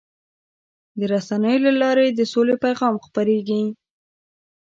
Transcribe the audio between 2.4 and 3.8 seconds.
پیغام خپرېږي.